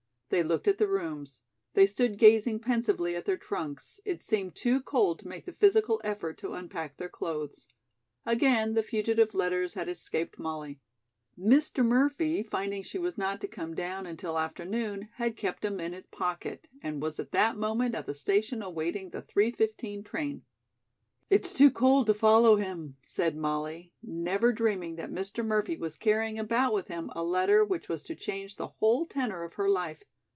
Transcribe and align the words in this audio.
They 0.31 0.43
looked 0.43 0.69
at 0.69 0.77
the 0.77 0.87
rooms; 0.87 1.41
they 1.73 1.85
stood 1.85 2.17
gazing 2.17 2.59
pensively 2.61 3.17
at 3.17 3.25
their 3.25 3.35
trunks; 3.35 3.99
it 4.05 4.21
seemed 4.23 4.55
too 4.55 4.81
cold 4.81 5.19
to 5.19 5.27
make 5.27 5.43
the 5.45 5.51
physical 5.51 5.99
effort 6.05 6.37
to 6.37 6.53
unpack 6.53 6.95
their 6.95 7.09
clothes. 7.09 7.67
Again 8.25 8.73
the 8.73 8.81
fugitive 8.81 9.33
letters 9.33 9.73
had 9.73 9.89
escaped 9.89 10.39
Molly. 10.39 10.79
Mr. 11.37 11.85
Murphy, 11.85 12.43
finding 12.43 12.81
she 12.81 12.97
was 12.97 13.17
not 13.17 13.41
to 13.41 13.47
come 13.49 13.73
down 13.75 14.05
until 14.05 14.39
afternoon 14.39 15.09
had 15.15 15.35
kept 15.35 15.63
them 15.63 15.81
in 15.81 15.91
his 15.91 16.05
pocket 16.05 16.69
and 16.81 17.01
was 17.01 17.19
at 17.19 17.33
that 17.33 17.57
moment 17.57 17.93
at 17.93 18.05
the 18.05 18.15
station 18.15 18.61
awaiting 18.63 19.09
the 19.09 19.21
three 19.21 19.51
fifteen 19.51 20.01
train. 20.01 20.45
"It's 21.29 21.51
too 21.53 21.69
cold 21.71 22.07
to 22.07 22.13
follow 22.13 22.55
him," 22.55 22.95
said 23.05 23.35
Molly, 23.35 23.91
never 24.01 24.53
dreaming 24.53 24.95
that 24.95 25.11
Mr. 25.11 25.45
Murphy 25.45 25.75
was 25.75 25.97
carrying 25.97 26.39
about 26.39 26.71
with 26.73 26.87
him 26.87 27.09
a 27.17 27.21
letter 27.21 27.65
which 27.65 27.89
was 27.89 28.01
to 28.03 28.15
change 28.15 28.55
the 28.55 28.67
whole 28.67 29.05
tenor 29.05 29.43
of 29.43 29.55
her 29.55 29.67
life. 29.67 30.05